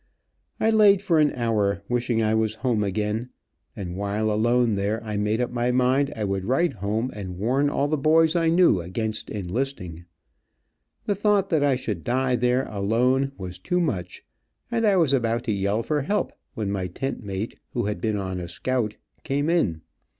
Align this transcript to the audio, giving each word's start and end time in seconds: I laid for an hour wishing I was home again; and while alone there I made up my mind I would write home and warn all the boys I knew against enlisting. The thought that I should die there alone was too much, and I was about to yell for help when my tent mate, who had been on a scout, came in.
I 0.59 0.71
laid 0.71 1.03
for 1.03 1.19
an 1.19 1.31
hour 1.35 1.83
wishing 1.87 2.23
I 2.23 2.33
was 2.33 2.55
home 2.65 2.83
again; 2.83 3.29
and 3.75 3.95
while 3.95 4.31
alone 4.31 4.71
there 4.71 4.99
I 5.03 5.15
made 5.15 5.39
up 5.39 5.51
my 5.51 5.69
mind 5.71 6.11
I 6.15 6.23
would 6.23 6.43
write 6.45 6.73
home 6.73 7.11
and 7.13 7.37
warn 7.37 7.69
all 7.69 7.87
the 7.87 7.99
boys 7.99 8.35
I 8.35 8.49
knew 8.49 8.81
against 8.81 9.29
enlisting. 9.29 10.05
The 11.05 11.13
thought 11.13 11.51
that 11.51 11.61
I 11.63 11.75
should 11.75 12.03
die 12.03 12.35
there 12.35 12.65
alone 12.65 13.33
was 13.37 13.59
too 13.59 13.79
much, 13.79 14.23
and 14.71 14.87
I 14.87 14.97
was 14.97 15.13
about 15.13 15.43
to 15.43 15.51
yell 15.51 15.83
for 15.83 16.01
help 16.01 16.31
when 16.55 16.71
my 16.71 16.87
tent 16.87 17.23
mate, 17.23 17.59
who 17.73 17.85
had 17.85 18.01
been 18.01 18.17
on 18.17 18.39
a 18.39 18.47
scout, 18.47 18.95
came 19.23 19.51
in. 19.51 19.81